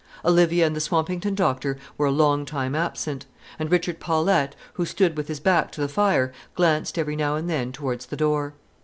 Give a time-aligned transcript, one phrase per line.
[0.25, 3.27] Olivia and the Swampington doctor were a long time absent;
[3.59, 7.47] and Richard Paulette, who stood with his back to the fire, glanced every now and
[7.47, 8.55] then towards the door.